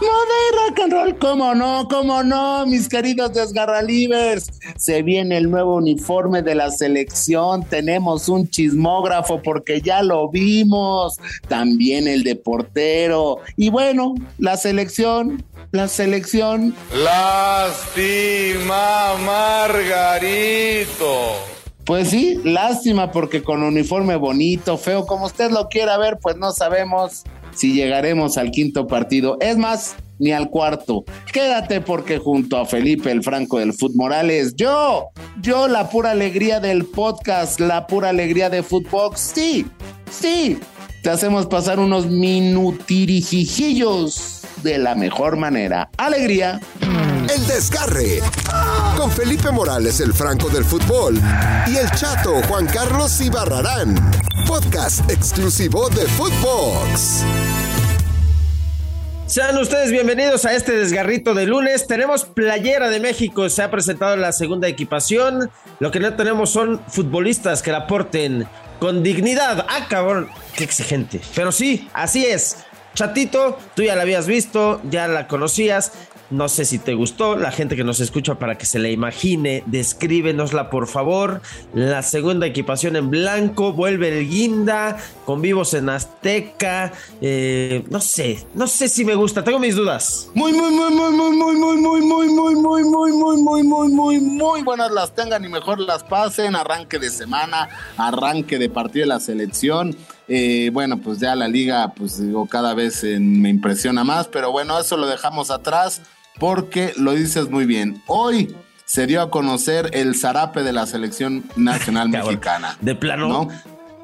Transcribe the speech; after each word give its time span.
Moda 0.00 0.10
y 0.10 0.56
rock 0.68 0.78
and 0.80 0.92
roll, 0.92 1.18
cómo 1.18 1.54
no, 1.54 1.88
cómo 1.88 2.22
no, 2.22 2.66
mis 2.66 2.86
queridos 2.86 3.32
desgarralivers. 3.32 4.50
Se 4.76 5.00
viene 5.02 5.38
el 5.38 5.50
nuevo 5.50 5.76
uniforme 5.76 6.42
de 6.42 6.54
la 6.54 6.70
selección. 6.70 7.64
Tenemos 7.64 8.28
un 8.28 8.46
chismógrafo 8.50 9.40
porque 9.42 9.80
ya 9.80 10.02
lo 10.02 10.28
vimos. 10.28 11.16
También 11.48 12.08
el 12.08 12.24
de 12.24 12.36
portero. 12.36 13.38
Y 13.56 13.70
bueno, 13.70 14.14
la 14.36 14.58
selección, 14.58 15.42
la 15.70 15.88
selección. 15.88 16.74
Lástima, 16.94 17.94
Margarito. 19.24 20.76
Pues 21.86 22.10
sí, 22.10 22.40
lástima 22.42 23.12
porque 23.12 23.44
con 23.44 23.62
uniforme 23.62 24.16
bonito, 24.16 24.76
feo, 24.76 25.06
como 25.06 25.26
usted 25.26 25.52
lo 25.52 25.68
quiera 25.68 25.96
ver, 25.96 26.18
pues 26.20 26.36
no 26.36 26.50
sabemos 26.50 27.22
si 27.56 27.72
llegaremos 27.72 28.38
al 28.38 28.52
quinto 28.52 28.86
partido. 28.86 29.36
Es 29.40 29.56
más, 29.56 29.96
ni 30.18 30.32
al 30.32 30.50
cuarto. 30.50 31.04
Quédate 31.32 31.80
porque 31.80 32.18
junto 32.18 32.58
a 32.58 32.66
Felipe 32.66 33.10
el 33.10 33.22
Franco 33.22 33.58
del 33.58 33.72
Fut 33.72 33.94
Morales, 33.94 34.54
yo, 34.56 35.08
yo 35.40 35.68
la 35.68 35.88
pura 35.90 36.10
alegría 36.12 36.60
del 36.60 36.84
podcast, 36.84 37.58
la 37.60 37.86
pura 37.86 38.10
alegría 38.10 38.50
de 38.50 38.62
Footbox, 38.62 39.32
sí, 39.34 39.66
sí, 40.10 40.58
te 41.02 41.10
hacemos 41.10 41.46
pasar 41.46 41.78
unos 41.78 42.06
minutirijillos 42.06 44.42
de 44.62 44.78
la 44.78 44.94
mejor 44.94 45.36
manera. 45.36 45.90
Alegría. 45.96 46.60
El 47.32 47.46
desgarre. 47.46 48.20
Con 48.96 49.10
Felipe 49.10 49.50
Morales, 49.50 50.00
el 50.00 50.12
Franco 50.12 50.48
del 50.48 50.64
fútbol. 50.64 51.20
Y 51.66 51.76
el 51.76 51.90
chato 51.92 52.40
Juan 52.48 52.66
Carlos 52.66 53.20
Ibarrarán. 53.20 53.94
Podcast 54.46 55.10
exclusivo 55.10 55.88
de 55.90 56.06
Footbox. 56.06 57.24
Sean 59.26 59.58
ustedes 59.58 59.90
bienvenidos 59.90 60.44
a 60.44 60.54
este 60.54 60.70
desgarrito 60.70 61.34
de 61.34 61.46
lunes. 61.46 61.88
Tenemos 61.88 62.24
playera 62.24 62.88
de 62.90 63.00
México, 63.00 63.48
se 63.48 63.60
ha 63.60 63.72
presentado 63.72 64.14
la 64.14 64.30
segunda 64.30 64.68
equipación. 64.68 65.50
Lo 65.80 65.90
que 65.90 65.98
no 65.98 66.14
tenemos 66.14 66.50
son 66.50 66.80
futbolistas 66.86 67.60
que 67.60 67.72
la 67.72 67.78
aporten 67.78 68.46
con 68.78 69.02
dignidad. 69.02 69.66
Ah, 69.68 69.88
cabrón, 69.90 70.28
qué 70.54 70.62
exigente. 70.62 71.20
Pero 71.34 71.50
sí, 71.50 71.88
así 71.92 72.24
es. 72.24 72.65
Chatito, 72.96 73.58
tú 73.74 73.82
ya 73.82 73.94
la 73.94 74.02
habías 74.02 74.26
visto, 74.26 74.80
ya 74.90 75.06
la 75.06 75.28
conocías. 75.28 75.92
No 76.30 76.48
sé 76.48 76.64
si 76.64 76.78
te 76.78 76.94
gustó, 76.94 77.36
la 77.36 77.52
gente 77.52 77.76
que 77.76 77.84
nos 77.84 78.00
escucha 78.00 78.36
para 78.36 78.56
que 78.56 78.64
se 78.64 78.78
la 78.78 78.88
imagine, 78.88 79.62
descríbenosla 79.66 80.70
por 80.70 80.88
favor. 80.88 81.42
La 81.74 82.02
segunda 82.02 82.46
equipación 82.46 82.96
en 82.96 83.10
blanco, 83.10 83.74
vuelve 83.74 84.18
el 84.18 84.28
guinda, 84.28 84.96
con 85.26 85.42
vivos 85.42 85.74
en 85.74 85.90
Azteca. 85.90 86.92
Eh, 87.20 87.84
no 87.90 88.00
sé, 88.00 88.44
no 88.54 88.66
sé 88.66 88.88
si 88.88 89.04
me 89.04 89.14
gusta, 89.14 89.44
tengo 89.44 89.58
mis 89.58 89.76
dudas. 89.76 90.30
Muy, 90.34 90.54
muy, 90.54 90.72
muy, 90.72 90.90
muy, 90.90 91.12
muy, 91.12 91.36
muy, 91.36 91.56
muy, 91.56 92.00
muy, 92.00 92.28
muy, 92.28 92.54
muy, 92.56 92.82
muy, 92.82 93.12
muy, 93.12 93.12
muy, 93.12 93.62
muy, 93.62 93.62
muy, 93.62 93.88
muy, 93.90 94.20
muy 94.20 94.62
buenas 94.62 94.90
las 94.90 95.14
tengan 95.14 95.44
y 95.44 95.48
mejor 95.48 95.78
las 95.80 96.02
pasen. 96.02 96.56
Arranque 96.56 96.98
de 96.98 97.10
semana, 97.10 97.68
arranque 97.98 98.58
de 98.58 98.70
partido 98.70 99.04
de 99.04 99.08
la 99.10 99.20
selección. 99.20 99.94
Eh, 100.28 100.70
bueno, 100.72 100.98
pues 100.98 101.20
ya 101.20 101.34
la 101.36 101.48
liga, 101.48 101.92
pues 101.94 102.20
digo, 102.20 102.46
cada 102.46 102.74
vez 102.74 103.04
eh, 103.04 103.18
me 103.20 103.48
impresiona 103.48 104.02
más, 104.04 104.26
pero 104.26 104.50
bueno, 104.50 104.78
eso 104.78 104.96
lo 104.96 105.06
dejamos 105.06 105.50
atrás 105.50 106.02
porque 106.38 106.92
lo 106.96 107.12
dices 107.12 107.48
muy 107.48 107.64
bien. 107.64 108.02
Hoy 108.06 108.54
se 108.84 109.06
dio 109.06 109.20
a 109.22 109.30
conocer 109.30 109.90
el 109.92 110.14
zarape 110.14 110.62
de 110.62 110.72
la 110.72 110.86
selección 110.86 111.44
nacional 111.56 112.08
mexicana. 112.10 112.76
De 112.80 112.94
plano. 112.94 113.28
¿No? 113.28 113.48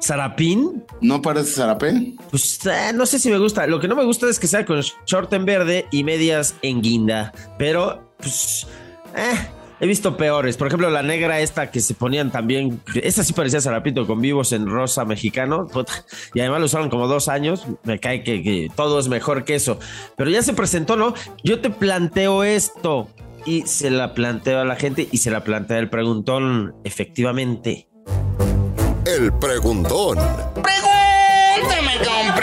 ¿Zarapín? 0.01 0.83
¿No 0.99 1.21
parece 1.21 1.51
zarape? 1.53 2.15
Pues 2.29 2.59
eh, 2.65 2.91
no 2.93 3.05
sé 3.05 3.19
si 3.19 3.29
me 3.29 3.37
gusta. 3.37 3.65
Lo 3.67 3.79
que 3.79 3.87
no 3.87 3.95
me 3.95 4.03
gusta 4.03 4.29
es 4.29 4.37
que 4.37 4.47
sea 4.47 4.65
con 4.65 4.81
short 5.05 5.31
en 5.31 5.45
verde 5.45 5.87
y 5.91 6.03
medias 6.03 6.55
en 6.61 6.81
guinda. 6.81 7.31
Pero, 7.57 8.13
pues, 8.17 8.67
eh, 9.15 9.47
he 9.83 9.87
visto 9.87 10.15
peores. 10.15 10.55
Por 10.55 10.67
ejemplo, 10.67 10.89
la 10.89 11.03
negra 11.03 11.41
esta 11.41 11.69
que 11.69 11.81
se 11.81 11.93
ponían 11.93 12.31
también. 12.31 12.81
Esta 12.95 13.21
sí 13.21 13.33
parecía 13.33 13.59
zarapito 13.59 14.07
con 14.07 14.21
vivos 14.21 14.53
en 14.53 14.65
rosa 14.65 15.03
mexicano. 15.03 15.67
Y 16.33 16.39
además 16.39 16.59
lo 16.61 16.65
usaron 16.67 16.89
como 16.89 17.07
dos 17.07 17.27
años. 17.27 17.65
Me 17.83 17.99
cae 17.99 18.23
que, 18.23 18.41
que 18.41 18.71
todo 18.73 18.97
es 18.97 19.09
mejor 19.09 19.43
que 19.43 19.55
eso. 19.55 19.79
Pero 20.15 20.29
ya 20.29 20.41
se 20.41 20.53
presentó, 20.53 20.95
¿no? 20.95 21.13
Yo 21.43 21.59
te 21.59 21.69
planteo 21.69 22.45
esto. 22.45 23.09
Y 23.45 23.63
se 23.63 23.91
la 23.91 24.13
planteo 24.13 24.61
a 24.61 24.65
la 24.65 24.77
gente 24.77 25.09
y 25.11 25.17
se 25.17 25.29
la 25.29 25.43
plantea 25.43 25.79
el 25.79 25.89
preguntón, 25.89 26.75
efectivamente. 26.85 27.89
El 29.05 29.33
preguntón. 29.33 30.17
Pregúntame 30.53 31.97
con 32.05 32.33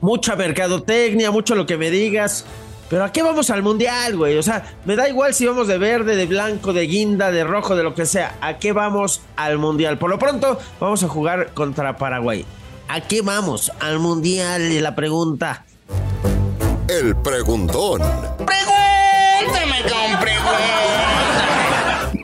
mucha 0.00 0.36
mercadotecnia, 0.36 1.30
mucho 1.30 1.54
lo 1.54 1.66
que 1.66 1.76
me 1.76 1.90
digas. 1.90 2.46
Pero 2.88 3.04
¿a 3.04 3.12
qué 3.12 3.22
vamos 3.22 3.50
al 3.50 3.62
mundial, 3.62 4.16
güey? 4.16 4.38
O 4.38 4.42
sea, 4.42 4.64
me 4.86 4.96
da 4.96 5.08
igual 5.08 5.34
si 5.34 5.46
vamos 5.46 5.68
de 5.68 5.76
verde, 5.76 6.16
de 6.16 6.26
blanco, 6.26 6.72
de 6.72 6.86
guinda, 6.86 7.30
de 7.30 7.44
rojo, 7.44 7.76
de 7.76 7.82
lo 7.82 7.94
que 7.94 8.06
sea. 8.06 8.36
¿A 8.40 8.58
qué 8.58 8.72
vamos 8.72 9.20
al 9.36 9.58
mundial? 9.58 9.98
Por 9.98 10.08
lo 10.08 10.18
pronto, 10.18 10.58
vamos 10.80 11.02
a 11.02 11.08
jugar 11.08 11.52
contra 11.52 11.98
Paraguay. 11.98 12.46
¿A 12.88 13.02
qué 13.02 13.20
vamos 13.20 13.70
al 13.80 13.98
mundial? 13.98 14.72
Y 14.72 14.80
la 14.80 14.94
pregunta. 14.94 15.66
El 16.88 17.14
preguntón. 17.16 18.00
Pregúntame 18.38 19.82
con 19.82 20.18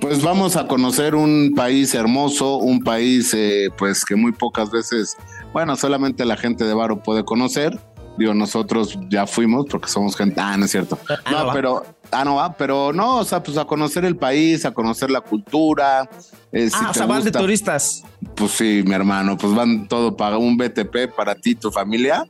Pues 0.01 0.23
vamos 0.23 0.57
a 0.57 0.67
conocer 0.67 1.15
un 1.15 1.53
país 1.55 1.93
hermoso, 1.95 2.57
un 2.57 2.83
país 2.83 3.35
eh, 3.35 3.69
pues 3.77 4.07
que 4.07 4.17
muy 4.17 4.33
pocas 4.33 4.71
veces, 4.71 5.19
bueno, 5.53 5.77
solamente 5.77 6.25
la 6.25 6.39
gente 6.39 6.65
de 6.65 6.73
Varo 6.73 7.03
puede 7.03 7.27
conocer. 7.27 7.79
Digo, 8.17 8.33
nosotros 8.35 8.97
ya 9.09 9.27
fuimos 9.27 9.67
porque 9.69 9.89
somos 9.89 10.17
gente. 10.17 10.41
Ah, 10.41 10.57
no 10.57 10.67
es 10.67 10.71
cierto. 10.71 10.99
Ah, 11.25 11.45
no 11.47 11.53
pero. 11.53 11.85
Ah, 12.11 12.25
no 12.25 12.37
va, 12.37 12.53
pero 12.57 12.93
no, 12.93 13.19
o 13.19 13.25
sea, 13.25 13.43
pues 13.43 13.57
a 13.59 13.65
conocer 13.65 14.05
el 14.05 14.17
país, 14.17 14.65
a 14.65 14.71
conocer 14.71 15.11
la 15.11 15.21
cultura. 15.21 16.09
eh, 16.53 16.69
si 16.71 16.77
ah, 16.81 16.91
o 16.91 16.95
sea, 16.95 17.07
van 17.07 17.25
de 17.25 17.33
turistas. 17.33 18.05
Pues 18.37 18.53
sí, 18.53 18.85
mi 18.87 18.95
hermano, 18.95 19.37
pues 19.37 19.53
van 19.53 19.89
todo 19.89 20.17
para 20.17 20.39
un 20.39 20.57
BTP 20.57 21.13
para 21.17 21.35
ti 21.35 21.51
y 21.51 21.55
tu 21.57 21.73
familia. 21.73 22.25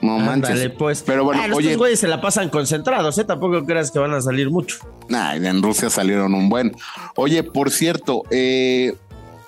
No 0.00 0.16
manches. 0.18 0.50
Ándale, 0.50 0.70
pues. 0.70 1.02
Pero 1.02 1.24
bueno, 1.24 1.42
Ah, 1.42 1.48
oye, 1.54 1.66
Estos 1.72 1.78
güeyes 1.78 2.00
se 2.00 2.08
la 2.08 2.20
pasan 2.20 2.48
concentrados, 2.48 3.18
¿eh? 3.18 3.24
Tampoco 3.24 3.62
creas 3.66 3.90
que 3.90 3.98
van 3.98 4.14
a 4.14 4.20
salir 4.22 4.48
mucho. 4.48 4.78
Ay, 5.12 5.44
en 5.44 5.60
Rusia 5.62 5.90
salieron 5.90 6.32
un 6.34 6.48
buen. 6.48 6.74
Oye, 7.16 7.42
por 7.42 7.70
cierto, 7.70 8.22
eh, 8.30 8.96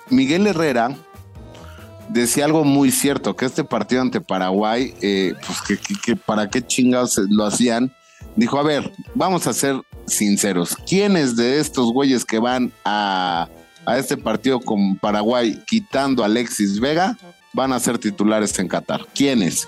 Miguel 0.09 0.45
Herrera 0.45 0.95
decía 2.09 2.45
algo 2.45 2.63
muy 2.63 2.91
cierto, 2.91 3.35
que 3.35 3.45
este 3.45 3.63
partido 3.63 4.01
ante 4.01 4.21
Paraguay, 4.21 4.93
eh, 5.01 5.33
pues 5.45 5.61
que, 5.61 5.77
que- 5.97 6.15
para 6.15 6.49
qué 6.49 6.61
chingados 6.65 7.17
lo 7.29 7.45
hacían. 7.45 7.91
Dijo, 8.35 8.57
a 8.59 8.63
ver, 8.63 8.91
vamos 9.15 9.47
a 9.47 9.53
ser 9.53 9.81
sinceros. 10.07 10.75
¿Quiénes 10.87 11.35
de 11.35 11.59
estos 11.59 11.91
güeyes 11.91 12.23
que 12.25 12.39
van 12.39 12.71
a, 12.85 13.47
a 13.85 13.97
este 13.97 14.15
partido 14.17 14.59
con 14.59 14.97
Paraguay 14.97 15.59
quitando 15.67 16.23
a 16.23 16.27
Alexis 16.27 16.79
Vega 16.79 17.17
van 17.53 17.73
a 17.73 17.79
ser 17.79 17.97
titulares 17.97 18.57
en 18.59 18.67
Qatar? 18.67 19.05
¿Quiénes? 19.13 19.67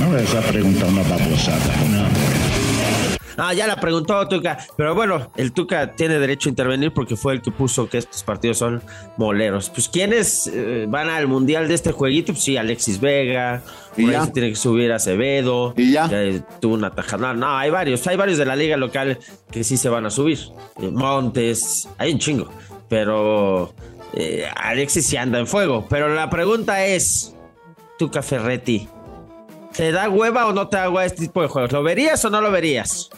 No 0.00 0.16
esa 0.16 0.40
pregunta 0.42 0.86
una 0.86 1.02
babosada. 1.02 1.76
No. 1.90 2.37
Ah, 3.40 3.54
ya 3.54 3.66
la 3.68 3.76
preguntó 3.76 4.26
Tuca. 4.28 4.58
Pero 4.76 4.94
bueno, 4.96 5.30
el 5.36 5.52
Tuca 5.52 5.92
tiene 5.92 6.18
derecho 6.18 6.48
a 6.48 6.50
intervenir 6.50 6.92
porque 6.92 7.14
fue 7.16 7.34
el 7.34 7.40
que 7.40 7.50
puso 7.52 7.88
que 7.88 7.98
estos 7.98 8.24
partidos 8.24 8.58
son 8.58 8.82
moleros. 9.16 9.70
Pues, 9.70 9.88
¿quiénes 9.88 10.48
eh, 10.52 10.86
van 10.88 11.08
al 11.08 11.28
mundial 11.28 11.68
de 11.68 11.74
este 11.74 11.92
jueguito? 11.92 12.32
Pues 12.32 12.42
sí, 12.44 12.56
Alexis 12.56 13.00
Vega. 13.00 13.62
¿Y 13.96 14.02
Por 14.02 14.10
ahí 14.10 14.16
ya? 14.16 14.24
se 14.26 14.32
tiene 14.32 14.48
que 14.50 14.56
subir 14.56 14.92
Acevedo. 14.92 15.72
¿Y 15.76 15.92
ya? 15.92 16.08
eh, 16.12 16.42
tuvo 16.60 16.74
una 16.74 16.90
tajada. 16.90 17.32
No, 17.32 17.56
hay 17.56 17.70
varios. 17.70 18.04
Hay 18.08 18.16
varios 18.16 18.38
de 18.38 18.44
la 18.44 18.56
liga 18.56 18.76
local 18.76 19.18
que 19.50 19.62
sí 19.62 19.76
se 19.76 19.88
van 19.88 20.04
a 20.04 20.10
subir. 20.10 20.38
Eh, 20.82 20.90
Montes. 20.90 21.88
Hay 21.98 22.12
un 22.12 22.18
chingo. 22.18 22.48
Pero 22.88 23.72
eh, 24.14 24.46
Alexis 24.56 25.06
sí 25.06 25.16
anda 25.16 25.38
en 25.38 25.46
fuego. 25.46 25.86
Pero 25.88 26.12
la 26.12 26.28
pregunta 26.28 26.84
es: 26.84 27.34
Tuca 27.98 28.22
Ferretti. 28.22 28.88
¿Te 29.76 29.92
da 29.92 30.08
hueva 30.08 30.46
o 30.46 30.52
no 30.52 30.66
te 30.68 30.76
da 30.76 30.88
hueva 30.90 31.04
este 31.04 31.22
tipo 31.22 31.40
de 31.42 31.46
juegos? 31.48 31.70
¿Lo 31.70 31.82
verías 31.84 32.24
o 32.24 32.30
no 32.30 32.40
lo 32.40 32.50
verías? 32.50 33.10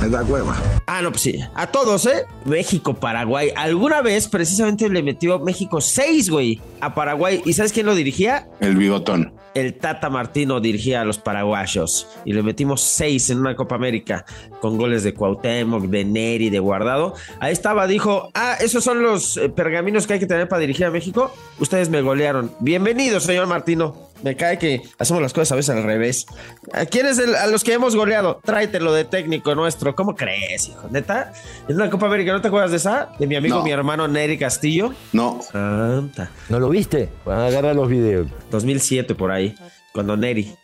Me 0.00 0.08
da 0.08 0.22
hueva. 0.22 0.54
Ah, 0.86 1.00
no, 1.02 1.10
pues 1.10 1.22
sí. 1.22 1.40
A 1.54 1.66
todos, 1.68 2.06
¿eh? 2.06 2.26
México, 2.44 2.94
Paraguay. 2.94 3.50
Alguna 3.56 4.02
vez 4.02 4.28
precisamente 4.28 4.88
le 4.88 5.02
metió 5.02 5.38
México 5.40 5.80
6, 5.80 6.30
güey, 6.30 6.60
a 6.80 6.94
Paraguay. 6.94 7.42
¿Y 7.44 7.54
sabes 7.54 7.72
quién 7.72 7.86
lo 7.86 7.94
dirigía? 7.94 8.46
El 8.60 8.76
bigotón. 8.76 9.32
El 9.54 9.74
Tata 9.74 10.10
Martino 10.10 10.60
dirigía 10.60 11.00
a 11.00 11.04
los 11.04 11.18
paraguayos. 11.18 12.06
Y 12.26 12.34
le 12.34 12.42
metimos 12.42 12.82
6 12.82 13.30
en 13.30 13.38
una 13.38 13.56
Copa 13.56 13.74
América. 13.74 14.26
Con 14.60 14.76
goles 14.76 15.02
de 15.02 15.14
Cuauhtémoc, 15.14 15.84
de 15.84 16.04
Neri, 16.04 16.50
de 16.50 16.58
Guardado. 16.58 17.14
Ahí 17.40 17.52
estaba, 17.52 17.86
dijo, 17.86 18.30
ah, 18.34 18.56
esos 18.60 18.84
son 18.84 19.02
los 19.02 19.38
eh, 19.38 19.48
pergaminos 19.48 20.06
que 20.06 20.14
hay 20.14 20.20
que 20.20 20.26
tener 20.26 20.46
para 20.46 20.60
dirigir 20.60 20.86
a 20.86 20.90
México. 20.90 21.32
Ustedes 21.58 21.88
me 21.88 22.02
golearon. 22.02 22.52
Bienvenido, 22.60 23.18
señor 23.18 23.46
Martino. 23.46 24.05
Me 24.22 24.34
cae 24.36 24.58
que 24.58 24.82
hacemos 24.98 25.22
las 25.22 25.32
cosas 25.32 25.52
a 25.52 25.56
veces 25.56 25.76
al 25.76 25.82
revés. 25.82 26.26
¿A 26.72 26.86
quiénes 26.86 27.16
de- 27.16 27.36
a 27.36 27.46
los 27.46 27.62
que 27.64 27.74
hemos 27.74 27.94
goleado? 27.94 28.40
Tráetelo 28.44 28.92
de 28.92 29.04
técnico 29.04 29.54
nuestro. 29.54 29.94
¿Cómo 29.94 30.14
crees, 30.16 30.68
hijo? 30.68 30.88
¿Neta? 30.90 31.32
¿En 31.68 31.76
una 31.76 31.90
Copa 31.90 32.06
América 32.06 32.32
no 32.32 32.40
te 32.40 32.48
acuerdas 32.48 32.70
de 32.70 32.78
esa? 32.78 33.10
De 33.18 33.26
mi 33.26 33.36
amigo, 33.36 33.58
No. 33.58 33.64
mi 33.64 33.70
hermano 33.70 34.08
Neri 34.08 34.38
Castillo. 34.38 34.94
No, 35.12 35.40
Santa. 35.42 36.30
¿No 36.48 36.58
lo 36.58 36.68
viste? 36.70 37.08
Van 37.24 37.40
a 37.40 37.46
agarrar 37.46 37.76
los 37.76 37.88
videos. 37.88 38.26
2007 38.50 39.14
por 39.14 39.30
ahí, 39.30 39.54
cuando 39.92 40.16
Neri. 40.16 40.54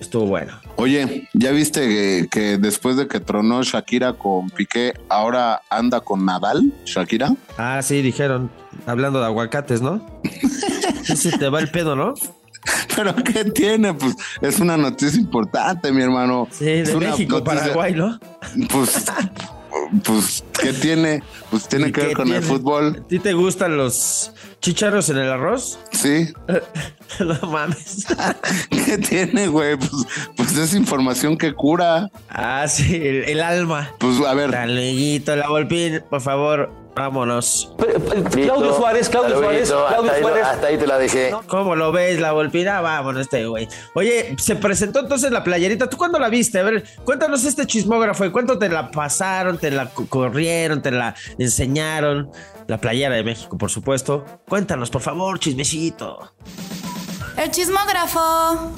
estuvo 0.00 0.26
bueno. 0.26 0.52
Oye, 0.76 1.28
¿ya 1.34 1.50
viste 1.50 1.80
que, 1.80 2.28
que 2.30 2.56
después 2.58 2.96
de 2.96 3.08
que 3.08 3.18
tronó 3.18 3.64
Shakira 3.64 4.12
con 4.12 4.48
Piqué, 4.50 4.92
ahora 5.08 5.62
anda 5.70 6.00
con 6.02 6.24
Nadal, 6.24 6.72
Shakira? 6.84 7.32
Ah, 7.56 7.80
sí, 7.82 8.00
dijeron, 8.00 8.48
hablando 8.86 9.18
de 9.18 9.26
aguacates, 9.26 9.80
¿no? 9.82 10.06
Se 11.02 11.36
te 11.36 11.48
va 11.48 11.58
el 11.58 11.70
pedo, 11.72 11.96
¿no? 11.96 12.14
Pero 12.96 13.14
¿qué 13.16 13.44
tiene? 13.46 13.94
Pues 13.94 14.14
es 14.40 14.58
una 14.60 14.76
noticia 14.76 15.18
importante, 15.20 15.92
mi 15.92 16.02
hermano. 16.02 16.48
Sí, 16.50 16.64
de 16.64 16.82
Es 16.82 16.94
una 16.94 17.10
México, 17.10 17.38
noticia- 17.38 17.60
Paraguay, 17.60 17.94
¿no? 17.94 18.18
Pues, 18.70 19.04
pues, 20.04 20.44
¿qué 20.60 20.72
tiene? 20.72 21.22
Pues 21.50 21.68
tiene 21.68 21.88
¿Y 21.88 21.92
que 21.92 22.00
ver 22.02 22.12
con 22.14 22.32
el 22.32 22.42
fútbol, 22.42 22.96
¿A 23.04 23.06
ti 23.08 23.18
te 23.18 23.32
gustan 23.32 23.76
los 23.76 24.32
chícharos 24.60 25.08
en 25.10 25.18
el 25.18 25.30
arroz? 25.30 25.78
sí. 25.92 26.28
no 27.20 27.48
mames. 27.48 28.06
¿Qué 28.70 28.98
tiene, 28.98 29.48
güey? 29.48 29.76
Pues, 29.76 29.92
pues 30.36 30.56
es 30.56 30.74
información 30.74 31.36
que 31.38 31.54
cura. 31.54 32.10
Ah, 32.28 32.66
sí, 32.68 32.94
el, 32.96 33.24
el 33.24 33.40
alma. 33.40 33.90
Pues 33.98 34.20
a 34.26 34.34
ver, 34.34 34.50
Taluiguito, 34.50 35.36
la 35.36 35.48
Volpín, 35.48 36.02
por 36.10 36.20
favor, 36.20 36.70
vámonos. 36.98 37.72
Claudio 38.32 38.74
Suárez, 38.74 39.08
Claudio 39.08 39.38
Suárez, 39.38 39.68
Claudio 39.68 39.96
hasta 39.98 40.12
ahí, 40.12 40.22
Suárez. 40.22 40.44
hasta 40.46 40.66
ahí 40.66 40.78
te 40.78 40.86
la 40.86 40.98
dejé. 40.98 41.34
¿Cómo 41.46 41.74
lo 41.76 41.92
ves, 41.92 42.20
la 42.20 42.32
Volpina? 42.32 42.80
Vámonos, 42.80 43.22
este 43.22 43.46
güey. 43.46 43.68
Oye, 43.94 44.34
se 44.38 44.56
presentó 44.56 45.00
entonces 45.00 45.30
la 45.30 45.44
playerita. 45.44 45.88
¿Tú 45.88 45.96
cuándo 45.96 46.18
la 46.18 46.28
viste? 46.28 46.58
A 46.58 46.62
ver, 46.64 46.84
cuéntanos 47.04 47.44
este 47.44 47.66
chismógrafo. 47.66 48.24
¿Y 48.24 48.30
cuánto 48.30 48.58
te 48.58 48.68
la 48.68 48.90
pasaron? 48.90 49.58
¿Te 49.58 49.70
la 49.70 49.86
co- 49.90 50.06
corrieron? 50.06 50.82
¿Te 50.82 50.90
la 50.90 51.14
enseñaron? 51.38 52.30
La 52.66 52.78
playera 52.78 53.14
de 53.14 53.24
México, 53.24 53.56
por 53.56 53.70
supuesto. 53.70 54.24
Cuéntanos, 54.48 54.90
por 54.90 55.00
favor, 55.02 55.38
chismecito. 55.38 56.32
El 57.36 57.50
chismógrafo. 57.50 58.72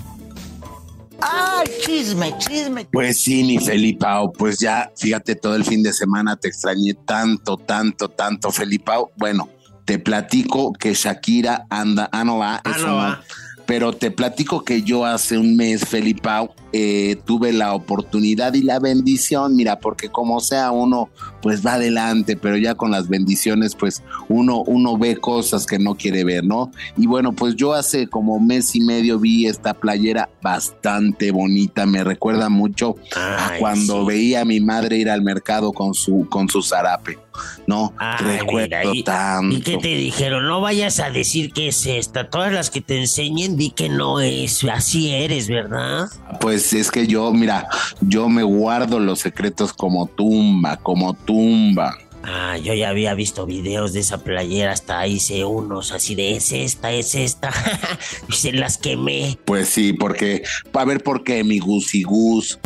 Pues 2.93 3.23
sí, 3.23 3.45
mi 3.45 3.59
Felipao, 3.59 4.33
pues 4.33 4.59
ya, 4.59 4.91
fíjate, 4.97 5.35
todo 5.35 5.55
el 5.57 5.65
fin 5.65 5.83
de 5.83 5.93
semana 5.93 6.37
te 6.37 6.49
extrañé 6.49 6.95
tanto, 7.07 7.57
tanto, 7.57 8.09
tanto, 8.09 8.51
Felipao. 8.51 9.11
Bueno, 9.17 9.49
te 9.85 9.99
platico 9.99 10.73
que 10.73 10.95
Shakira 10.95 11.67
anda, 11.71 12.09
ah, 12.13 12.25
no 12.25 12.39
va, 12.39 12.61
Ah, 12.65 12.71
eso 12.77 12.87
no 12.87 12.93
no. 12.93 12.97
va. 12.97 13.23
Pero 13.67 13.93
te 13.93 14.11
platico 14.11 14.65
que 14.65 14.83
yo 14.83 15.05
hace 15.05 15.39
un 15.39 15.57
mes, 15.57 15.85
Felipao, 15.87 16.55
eh, 16.73 17.17
tuve 17.25 17.53
la 17.53 17.75
oportunidad 17.75 18.55
y 18.55 18.63
la 18.63 18.79
bendición, 18.79 19.57
mira, 19.57 19.81
porque 19.81 20.09
como 20.09 20.41
sea 20.41 20.71
uno, 20.71 21.09
pues 21.43 21.65
va 21.65 21.75
adelante, 21.75 22.37
pero 22.37 22.57
ya 22.57 22.75
con 22.75 22.91
las 22.91 23.09
bendiciones, 23.09 23.75
pues 23.75 24.03
uno, 24.29 24.63
uno 24.67 24.97
ve 24.99 25.17
cosas 25.17 25.67
que 25.67 25.79
no 25.79 25.95
quiere 25.97 26.25
ver, 26.25 26.45
¿no? 26.45 26.71
Y 26.97 27.07
bueno, 27.07 27.33
pues 27.33 27.57
yo 27.57 27.73
hace 27.75 28.07
como 28.09 28.39
mes 28.41 28.75
y 28.77 28.81
medio 28.81 29.19
vi 29.19 29.47
esta 29.47 29.75
playera 29.75 30.29
bastante 30.43 31.31
bonita, 31.31 31.87
me 31.87 32.05
recuerda 32.05 32.49
mucho 32.49 32.97
a 33.17 33.53
cuando 33.59 34.01
sí. 34.03 34.07
veía 34.07 34.43
a 34.43 34.45
mi 34.45 34.61
madre 34.61 34.99
ir 34.99 35.11
al 35.11 35.23
mercado 35.23 35.73
con 35.73 35.95
su, 35.95 36.27
con 36.29 36.49
su 36.49 36.63
zarape, 36.63 37.19
¿no? 37.67 37.93
Ay, 37.99 38.39
Recuerdo 38.39 38.77
mira, 38.79 38.95
y- 38.95 39.03
tanto. 39.03 39.57
¿Y 39.57 39.61
qué 39.63 39.79
te 39.79 39.89
dijeron? 39.89 40.47
No 40.47 40.61
vayas 40.61 41.01
a 41.01 41.11
decir 41.11 41.53
que 41.53 41.69
es 41.69 41.87
esta. 41.87 42.29
Todas 42.29 42.53
las 42.53 42.71
que 42.71 42.81
te 42.81 42.99
enseñen, 42.99 43.57
di 43.57 43.71
que 43.71 43.89
no 43.89 44.21
es. 44.21 44.63
Así 44.65 45.11
eres, 45.11 45.49
¿verdad? 45.49 46.09
Pues 46.41 46.60
es 46.73 46.91
que 46.91 47.07
yo, 47.07 47.33
mira, 47.33 47.67
yo 48.01 48.29
me 48.29 48.43
guardo 48.43 49.01
los 49.01 49.21
secretos 49.21 49.73
como 49.73 50.07
tumba, 50.07 50.77
como 50.77 51.15
tumba. 51.15 51.97
Ah, 52.23 52.59
yo 52.59 52.75
ya 52.75 52.91
había 52.91 53.15
visto 53.15 53.47
videos 53.47 53.93
de 53.95 54.01
esa 54.01 54.23
playera, 54.23 54.73
hasta 54.73 55.07
hice 55.07 55.45
unos 55.45 55.91
así 55.93 56.15
de 56.15 56.37
es 56.37 56.53
esta, 56.53 56.93
es 56.93 57.15
esta. 57.15 57.51
y 58.29 58.33
se 58.33 58.53
las 58.53 58.77
quemé. 58.77 59.39
Pues 59.45 59.69
sí, 59.69 59.93
porque, 59.93 60.43
a 60.73 60.85
ver 60.85 61.03
por 61.03 61.25
qué, 61.25 61.45
mi 61.45 61.59
gusi 61.59 62.03
gus. 62.03 62.59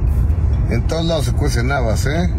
En 0.70 0.86
todos 0.86 1.04
lados 1.04 1.26
se 1.26 1.32
cuecen 1.32 1.70
habas, 1.70 2.06
¿eh? 2.06 2.34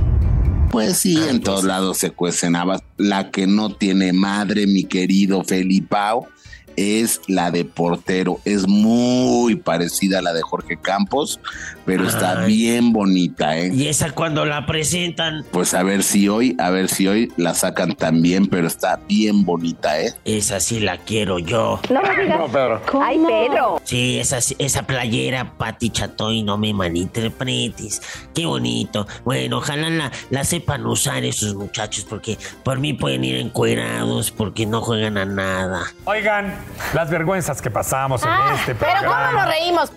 Pues 0.72 0.98
sí, 0.98 1.18
en 1.30 1.40
todos 1.40 1.64
lados 1.64 1.98
se 2.00 2.12
cuecen 2.12 2.56
habas. 2.56 2.84
La 2.98 3.32
que 3.32 3.48
no 3.48 3.70
tiene 3.70 4.12
madre, 4.12 4.68
mi 4.68 4.84
querido 4.84 5.44
Felipao, 5.44 6.28
es 6.78 7.22
la 7.28 7.52
de 7.52 7.66
portero. 7.66 8.40
Es 8.46 8.68
muy 8.68 9.56
parecida 9.56 10.20
a 10.20 10.22
la 10.22 10.34
de 10.34 10.42
Jorge 10.42 10.78
Campos, 10.78 11.40
pero 11.86 12.08
está 12.08 12.46
bien 12.46 12.94
bonita, 12.94 13.58
¿eh? 13.58 13.72
Y 13.74 13.88
esa 13.88 14.12
cuando 14.12 14.46
la 14.46 14.66
presentan, 14.66 15.46
Pues 15.52 15.74
a 15.74 15.84
ver 15.84 16.04
si 16.04 16.28
hoy, 16.30 16.56
a 16.60 16.70
ver 16.70 16.90
si 16.90 17.08
hoy 17.08 17.32
la 17.38 17.54
sacan 17.54 17.96
también, 17.96 18.48
pero 18.48 18.68
está 18.68 19.00
bien 19.08 19.46
bonita, 19.46 20.00
¿eh? 20.02 20.14
esa 20.26 20.60
sí 20.60 20.80
la 20.80 20.98
quiero 20.98 21.40
yo. 21.40 21.80
No 21.90 22.02
me 22.02 22.24
digas. 22.24 22.82
Ay, 23.02 23.20
Pedro. 23.26 23.82
Sí, 23.84 24.20
esa, 24.20 24.40
esa 24.58 24.84
playera, 24.84 25.58
Pati 25.58 25.90
Chatoy, 25.90 26.44
no 26.44 26.58
me 26.58 26.74
malinterpretes. 26.74 28.02
Qué 28.34 28.46
bonito. 28.46 29.08
Bueno, 29.24 29.58
ojalá 29.58 29.90
la, 29.90 30.12
la 30.30 30.44
sepan 30.44 30.86
usar 30.86 31.24
esos 31.24 31.56
muchachos, 31.56 32.06
porque 32.10 32.38
por 32.64 32.80
mí 32.80 32.94
pueden 32.94 33.24
ir 33.24 33.38
encuerados, 33.38 34.32
porque 34.32 34.66
no 34.66 34.82
juegan 34.82 35.18
a 35.18 35.26
nada. 35.26 35.94
Oigan, 36.06 36.54
las 36.94 37.10
vergüenzas 37.10 37.62
que 37.62 37.70
pasamos 37.72 38.24
en 38.24 38.30
Ah, 38.30 38.56
este 38.60 38.76
pero 38.76 38.92
¿cómo 39.00 39.12
programa. 39.12 39.46
nos 39.46 39.50
reímos? 39.56 39.92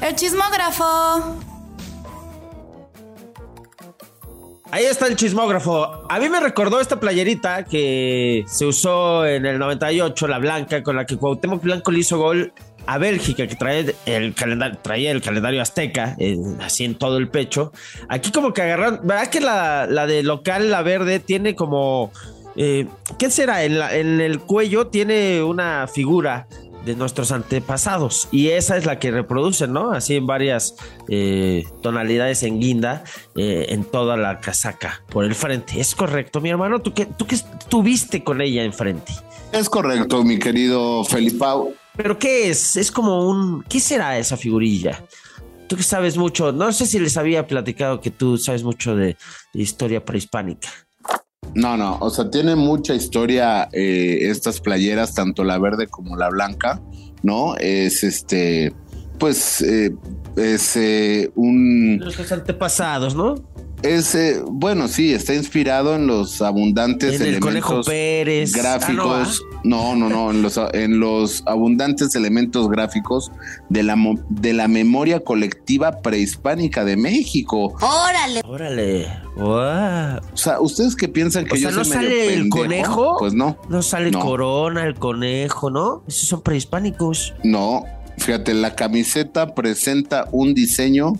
El 0.00 0.14
chismógrafo. 0.16 1.36
Ahí 4.70 4.84
está 4.86 5.06
el 5.06 5.16
chismógrafo. 5.16 6.06
A 6.08 6.18
mí 6.18 6.30
me 6.30 6.40
recordó 6.40 6.80
esta 6.80 6.98
playerita 6.98 7.64
que 7.64 8.42
se 8.46 8.64
usó 8.64 9.26
en 9.26 9.44
el 9.44 9.58
98, 9.58 10.26
la 10.28 10.38
blanca, 10.38 10.82
con 10.82 10.96
la 10.96 11.04
que 11.04 11.16
Cuauhtémoc 11.18 11.62
Blanco 11.62 11.90
le 11.90 11.98
hizo 11.98 12.16
gol 12.18 12.54
a 12.86 12.96
Bélgica, 12.96 13.46
que 13.46 13.54
trae 13.54 13.94
el 14.06 14.34
calendario, 14.34 14.78
traía 14.82 15.10
el 15.12 15.20
calendario 15.20 15.60
azteca, 15.60 16.16
eh, 16.18 16.38
así 16.62 16.84
en 16.86 16.94
todo 16.94 17.18
el 17.18 17.28
pecho. 17.28 17.70
Aquí 18.08 18.32
como 18.32 18.54
que 18.54 18.62
agarraron, 18.62 19.00
¿verdad 19.04 19.26
que 19.28 19.40
la, 19.40 19.86
la 19.86 20.06
de 20.06 20.22
local, 20.22 20.70
la 20.70 20.80
verde, 20.82 21.20
tiene 21.20 21.54
como... 21.54 22.10
eh, 22.56 22.86
¿Qué 23.18 23.30
será? 23.30 23.64
En, 23.64 23.78
la- 23.78 23.96
en 23.96 24.20
el 24.20 24.40
cuello 24.40 24.86
tiene 24.88 25.42
una 25.42 25.86
figura 25.86 26.46
de 26.84 26.96
nuestros 26.96 27.30
antepasados 27.30 28.26
y 28.32 28.48
esa 28.48 28.76
es 28.76 28.86
la 28.86 28.98
que 28.98 29.12
reproducen, 29.12 29.72
¿no? 29.72 29.92
Así 29.92 30.16
en 30.16 30.26
varias 30.26 30.74
eh, 31.08 31.64
tonalidades 31.80 32.42
en 32.42 32.58
guinda 32.58 33.04
eh, 33.36 33.66
en 33.68 33.84
toda 33.84 34.16
la 34.16 34.40
casaca 34.40 35.04
por 35.08 35.24
el 35.24 35.36
frente. 35.36 35.80
¿Es 35.80 35.94
correcto, 35.94 36.40
mi 36.40 36.50
hermano? 36.50 36.80
¿Tú 36.82 36.92
qué, 36.92 37.06
tú 37.06 37.24
qué 37.24 37.36
estuviste 37.36 38.24
con 38.24 38.40
ella 38.40 38.64
enfrente? 38.64 39.12
Es 39.52 39.68
correcto, 39.68 40.24
mi 40.24 40.38
querido 40.40 41.04
Felipao. 41.04 41.72
¿Pero 41.96 42.18
qué 42.18 42.50
es? 42.50 42.74
Es 42.76 42.90
como 42.90 43.28
un... 43.28 43.62
¿Qué 43.68 43.78
será 43.78 44.18
esa 44.18 44.36
figurilla? 44.36 45.04
Tú 45.68 45.76
que 45.76 45.82
sabes 45.84 46.16
mucho, 46.16 46.50
no 46.50 46.72
sé 46.72 46.86
si 46.86 46.98
les 46.98 47.16
había 47.16 47.46
platicado 47.46 48.00
que 48.00 48.10
tú 48.10 48.38
sabes 48.38 48.64
mucho 48.64 48.96
de, 48.96 49.16
de 49.54 49.62
historia 49.62 50.04
prehispánica. 50.04 50.68
No, 51.54 51.76
no, 51.76 51.98
o 52.00 52.10
sea, 52.10 52.30
tiene 52.30 52.54
mucha 52.54 52.94
historia 52.94 53.68
eh, 53.72 54.30
estas 54.30 54.60
playeras, 54.60 55.14
tanto 55.14 55.44
la 55.44 55.58
verde 55.58 55.86
como 55.86 56.16
la 56.16 56.30
blanca, 56.30 56.80
¿no? 57.22 57.56
Es 57.56 58.02
este, 58.04 58.72
pues, 59.18 59.60
eh, 59.62 59.94
es 60.36 60.76
eh, 60.76 61.30
un, 61.34 61.98
Nuestros 61.98 62.32
antepasados, 62.32 63.14
¿no? 63.14 63.34
es, 63.82 64.14
eh, 64.14 64.40
bueno, 64.46 64.88
sí, 64.88 65.12
está 65.12 65.34
inspirado 65.34 65.96
en 65.96 66.06
los 66.06 66.40
abundantes 66.40 67.20
En 67.20 67.26
el 67.26 67.40
Conejo 67.40 67.68
elementos 67.68 67.86
Pérez. 67.86 68.52
gráficos. 68.52 69.42
Ah, 69.42 69.48
no, 69.50 69.51
no, 69.64 70.08
no, 70.08 70.30
en 70.30 70.42
los, 70.42 70.58
en 70.72 70.98
los 71.00 71.42
abundantes 71.46 72.14
elementos 72.14 72.68
gráficos 72.68 73.30
de 73.68 73.82
la, 73.82 73.96
mo- 73.96 74.18
de 74.28 74.52
la 74.52 74.66
memoria 74.68 75.20
colectiva 75.20 76.00
prehispánica 76.02 76.84
de 76.84 76.96
México. 76.96 77.74
Órale. 77.80 78.40
¿no? 78.44 78.50
Órale. 78.50 79.06
Guau. 79.36 80.20
O 80.32 80.36
sea, 80.36 80.60
¿ustedes 80.60 80.96
qué 80.96 81.08
piensan 81.08 81.44
que 81.44 81.54
O 81.54 81.56
sea, 81.56 81.70
yo 81.70 81.76
¿no 81.76 81.84
soy 81.84 81.96
medio 81.98 82.08
sale 82.10 82.34
el 82.34 82.48
pendejo? 82.48 82.58
conejo? 82.62 83.16
Pues 83.18 83.34
no. 83.34 83.56
No 83.68 83.82
sale 83.82 84.10
No. 84.10 84.20
Corona, 84.20 84.84
el 84.84 84.94
conejo, 84.94 85.70
¿no? 85.70 86.02
Esos 86.08 86.28
son 86.28 86.42
prehispánicos. 86.42 87.34
No, 87.44 87.84
fíjate, 88.18 88.54
la 88.54 88.74
camiseta 88.74 89.54
presenta 89.54 90.28
un 90.32 90.54
diseño 90.54 91.12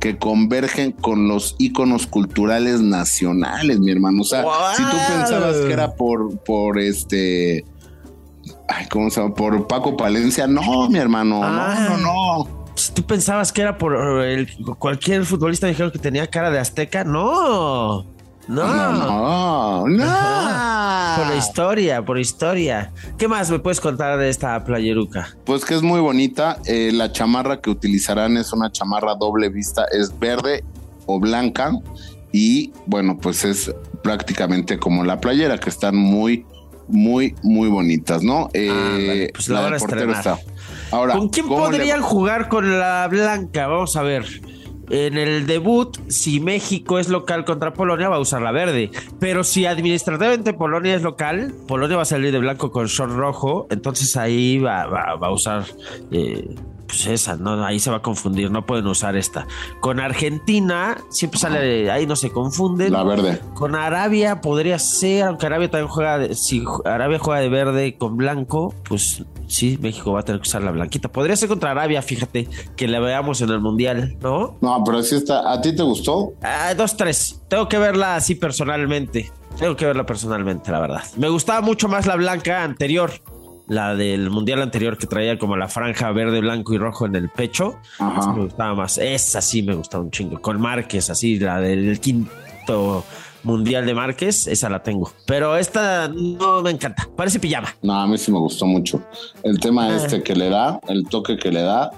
que 0.00 0.16
convergen 0.18 0.92
con 0.92 1.28
los 1.28 1.54
íconos 1.58 2.06
culturales 2.06 2.80
nacionales, 2.80 3.78
mi 3.80 3.92
hermano. 3.92 4.22
O 4.22 4.24
sea, 4.24 4.44
si 4.74 4.82
tú 4.82 4.96
pensabas 5.08 5.56
que 5.58 5.72
era 5.72 5.92
por, 5.94 6.38
por 6.38 6.78
este, 6.78 7.64
ay, 8.66 8.86
¿cómo 8.90 9.10
se 9.10 9.20
llama? 9.20 9.34
Por 9.34 9.66
Paco 9.66 9.96
Palencia, 9.96 10.46
no, 10.46 10.88
mi 10.88 10.98
hermano, 10.98 11.42
Ah. 11.44 11.86
no, 11.90 11.98
no, 11.98 12.02
no. 12.44 12.60
Si 12.76 12.92
tú 12.92 13.02
pensabas 13.04 13.52
que 13.52 13.60
era 13.60 13.76
por 13.76 13.94
el, 14.24 14.48
cualquier 14.78 15.26
futbolista 15.26 15.66
dijeron 15.66 15.90
que 15.92 15.98
tenía 15.98 16.26
cara 16.28 16.50
de 16.50 16.58
azteca, 16.58 17.04
no. 17.04 18.04
No. 18.48 18.66
No, 18.66 18.92
no, 18.92 19.86
no. 19.86 20.06
Por 21.16 21.26
la 21.28 21.36
historia, 21.36 22.02
por 22.04 22.18
historia. 22.18 22.92
¿Qué 23.18 23.28
más 23.28 23.50
me 23.50 23.58
puedes 23.58 23.80
contar 23.80 24.18
de 24.18 24.28
esta 24.28 24.62
playeruca? 24.64 25.36
Pues 25.44 25.64
que 25.64 25.74
es 25.74 25.82
muy 25.82 26.00
bonita. 26.00 26.58
eh, 26.66 26.90
la 26.92 27.12
chamarra 27.12 27.60
que 27.60 27.70
utilizarán 27.70 28.36
es 28.36 28.52
una 28.52 28.70
chamarra 28.72 29.14
doble 29.14 29.48
vista, 29.48 29.84
es 29.92 30.18
verde 30.18 30.64
o 31.06 31.18
blanca. 31.20 31.72
Y 32.32 32.72
bueno, 32.86 33.18
pues 33.20 33.44
es 33.44 33.72
prácticamente 34.02 34.78
como 34.78 35.04
la 35.04 35.20
playera, 35.20 35.58
que 35.58 35.68
están 35.70 35.96
muy, 35.96 36.46
muy, 36.88 37.34
muy 37.42 37.68
bonitas, 37.68 38.22
¿no? 38.22 38.48
Eh, 38.52 38.70
Ándale, 38.70 39.30
pues 39.34 39.48
la 39.48 39.60
van 39.60 39.70
de 39.70 39.74
a 39.74 39.76
estrenar. 39.78 40.16
está. 40.16 40.38
Ahora, 40.92 41.14
¿con 41.14 41.28
quién 41.28 41.46
¿cómo 41.48 41.70
le 41.70 41.78
podrían 41.78 42.00
jugar 42.02 42.48
con 42.48 42.78
la 42.78 43.06
blanca? 43.08 43.66
Vamos 43.66 43.96
a 43.96 44.02
ver. 44.02 44.24
En 44.90 45.16
el 45.16 45.46
debut, 45.46 45.96
si 46.08 46.40
México 46.40 46.98
es 46.98 47.08
local 47.08 47.44
contra 47.44 47.72
Polonia, 47.72 48.08
va 48.08 48.16
a 48.16 48.20
usar 48.20 48.42
la 48.42 48.50
verde. 48.52 48.90
Pero 49.20 49.44
si 49.44 49.64
administrativamente 49.66 50.52
Polonia 50.52 50.94
es 50.96 51.02
local, 51.02 51.54
Polonia 51.68 51.96
va 51.96 52.02
a 52.02 52.06
salir 52.06 52.32
de 52.32 52.38
blanco 52.40 52.70
con 52.72 52.86
short 52.86 53.12
rojo. 53.12 53.66
Entonces 53.70 54.16
ahí 54.16 54.58
va, 54.58 54.86
va- 54.86 55.12
a 55.20 55.30
usar 55.32 55.64
eh, 56.10 56.54
pues 56.90 57.06
esa, 57.06 57.36
¿no? 57.36 57.64
Ahí 57.64 57.78
se 57.78 57.90
va 57.90 57.98
a 57.98 58.02
confundir, 58.02 58.50
no 58.50 58.66
pueden 58.66 58.86
usar 58.86 59.16
esta. 59.16 59.46
Con 59.80 60.00
Argentina, 60.00 60.98
siempre 61.08 61.38
sale 61.38 61.90
ahí, 61.90 62.06
no 62.06 62.16
se 62.16 62.30
confunden. 62.30 62.92
La 62.92 63.02
verde. 63.04 63.40
Con 63.54 63.74
Arabia 63.74 64.40
podría 64.40 64.78
ser, 64.78 65.24
aunque 65.24 65.46
Arabia 65.46 65.70
también 65.70 65.88
juega, 65.88 66.18
de- 66.18 66.34
si 66.34 66.64
Arabia 66.84 67.18
juega 67.20 67.40
de 67.40 67.48
verde 67.48 67.96
con 67.96 68.16
blanco, 68.16 68.74
pues 68.88 69.24
sí, 69.46 69.78
México 69.80 70.12
va 70.12 70.20
a 70.20 70.22
tener 70.24 70.40
que 70.40 70.48
usar 70.48 70.62
la 70.62 70.70
blanquita. 70.72 71.08
Podría 71.10 71.36
ser 71.36 71.48
contra 71.48 71.70
Arabia, 71.70 72.02
fíjate, 72.02 72.48
que 72.76 72.88
la 72.88 73.00
veamos 73.00 73.40
en 73.40 73.50
el 73.50 73.60
Mundial, 73.60 74.16
¿no? 74.20 74.56
No, 74.60 74.82
pero 74.84 75.02
sí 75.02 75.14
está. 75.16 75.52
¿A 75.52 75.60
ti 75.60 75.74
te 75.74 75.82
gustó? 75.82 76.32
Ah, 76.42 76.74
dos, 76.76 76.96
tres. 76.96 77.40
Tengo 77.48 77.68
que 77.68 77.78
verla 77.78 78.16
así 78.16 78.34
personalmente. 78.34 79.30
Tengo 79.58 79.76
que 79.76 79.84
verla 79.86 80.06
personalmente, 80.06 80.70
la 80.70 80.80
verdad. 80.80 81.02
Me 81.16 81.28
gustaba 81.28 81.60
mucho 81.60 81.88
más 81.88 82.06
la 82.06 82.16
blanca 82.16 82.62
anterior. 82.64 83.12
La 83.70 83.94
del 83.94 84.30
mundial 84.30 84.60
anterior 84.62 84.98
que 84.98 85.06
traía 85.06 85.38
como 85.38 85.56
la 85.56 85.68
franja 85.68 86.10
verde, 86.10 86.40
blanco 86.40 86.74
y 86.74 86.78
rojo 86.78 87.06
en 87.06 87.14
el 87.14 87.28
pecho. 87.28 87.76
Ajá. 88.00 88.32
Me 88.32 88.42
gustaba 88.44 88.74
más. 88.74 88.98
Esa 88.98 89.40
sí 89.40 89.62
me 89.62 89.74
gustaba 89.76 90.02
un 90.02 90.10
chingo. 90.10 90.40
Con 90.42 90.60
Márquez, 90.60 91.08
así, 91.08 91.38
la 91.38 91.60
del 91.60 92.00
quinto 92.00 93.04
mundial 93.44 93.86
de 93.86 93.94
Márquez, 93.94 94.48
esa 94.48 94.68
la 94.68 94.82
tengo. 94.82 95.12
Pero 95.24 95.56
esta 95.56 96.08
no 96.08 96.62
me 96.62 96.70
encanta. 96.70 97.08
Parece 97.16 97.38
pijama. 97.38 97.74
No, 97.80 97.94
a 97.94 98.06
mí 98.08 98.18
sí 98.18 98.32
me 98.32 98.38
gustó 98.40 98.66
mucho. 98.66 99.02
El 99.44 99.60
tema 99.60 99.86
Ah. 99.86 99.96
este 99.96 100.20
que 100.22 100.34
le 100.34 100.48
da, 100.50 100.80
el 100.88 101.04
toque 101.08 101.36
que 101.36 101.52
le 101.52 101.62
da. 101.62 101.90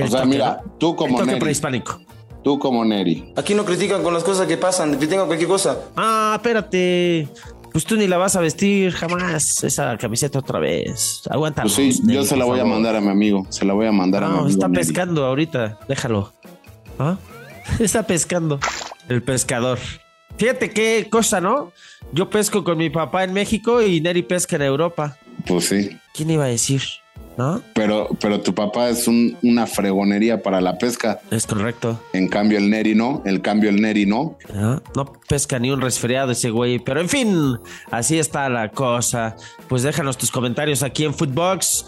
O 0.00 0.06
sea, 0.08 0.22
toque, 0.22 0.26
mira, 0.26 0.60
tú 0.78 0.90
El 0.90 0.96
como 0.96 1.18
toque 1.18 1.26
Neri, 1.28 1.40
prehispánico. 1.40 2.00
tú 2.42 2.58
como 2.58 2.84
Neri. 2.84 3.32
Aquí 3.36 3.54
no 3.54 3.64
critican 3.64 4.02
con 4.02 4.12
las 4.14 4.24
cosas 4.24 4.46
que 4.48 4.56
pasan, 4.56 4.96
critican 4.96 5.26
cualquier 5.26 5.48
cosa. 5.48 5.78
Ah, 5.96 6.32
espérate. 6.36 7.28
Pues 7.72 7.84
tú 7.84 7.96
ni 7.96 8.06
la 8.08 8.18
vas 8.18 8.36
a 8.36 8.40
vestir 8.40 8.92
jamás. 8.92 9.62
Esa 9.64 9.96
camiseta 9.96 10.38
otra 10.40 10.58
vez. 10.58 11.22
Aguanta. 11.30 11.62
Pues 11.62 11.74
sí, 11.74 11.92
yo 12.04 12.24
se 12.24 12.36
la 12.36 12.44
voy 12.44 12.58
a 12.60 12.64
mandar 12.64 12.96
a 12.96 13.00
mi 13.00 13.08
amigo. 13.08 13.46
Se 13.50 13.64
la 13.64 13.72
voy 13.74 13.86
a 13.86 13.92
mandar 13.92 14.24
a 14.24 14.28
mi 14.28 14.32
No, 14.34 14.40
amigo. 14.40 14.50
está 14.54 14.68
pescando 14.68 15.24
ahorita. 15.24 15.78
Déjalo. 15.88 16.32
¿Ah? 16.98 17.16
Está 17.78 18.02
pescando. 18.06 18.58
El 19.08 19.22
pescador. 19.22 19.78
Fíjate 20.36 20.70
qué 20.70 21.06
cosa, 21.10 21.40
¿no? 21.40 21.72
Yo 22.12 22.28
pesco 22.30 22.64
con 22.64 22.78
mi 22.78 22.90
papá 22.90 23.24
en 23.24 23.32
México 23.32 23.82
y 23.82 24.00
Neri 24.00 24.22
pesca 24.22 24.56
en 24.56 24.62
Europa. 24.62 25.16
Pues 25.46 25.66
sí. 25.66 25.90
¿Quién 26.14 26.30
iba 26.30 26.44
a 26.44 26.48
decir? 26.48 26.82
¿No? 27.36 27.62
Pero, 27.74 28.08
pero 28.20 28.40
tu 28.42 28.54
papá 28.54 28.90
es 28.90 29.08
un- 29.08 29.34
una 29.42 29.66
fregonería 29.66 30.42
para 30.42 30.60
la 30.60 30.76
pesca. 30.76 31.20
Es 31.30 31.46
correcto. 31.46 31.98
En 32.12 32.28
cambio, 32.28 32.58
el 32.58 32.68
Neri 32.68 32.94
no. 32.94 33.22
El 33.24 33.40
cambio, 33.40 33.70
el 33.70 33.80
Neri 33.80 34.04
no. 34.04 34.36
¿no? 34.52 34.82
No 34.94 35.12
pesca 35.26 35.58
ni 35.58 35.70
un 35.70 35.80
resfriado 35.80 36.32
ese 36.32 36.50
güey. 36.50 36.78
Pero 36.80 37.00
en 37.00 37.08
fin, 37.08 37.58
así 37.90 38.18
está 38.18 38.48
la 38.50 38.68
cosa. 38.70 39.36
Pues 39.68 39.82
déjanos 39.82 40.18
tus 40.18 40.30
comentarios 40.30 40.82
aquí 40.82 41.04
en 41.04 41.14
Footbox. 41.14 41.86